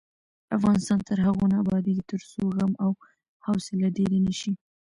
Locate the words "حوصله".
3.45-3.87